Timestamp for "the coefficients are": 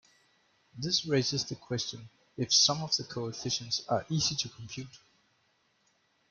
2.97-4.03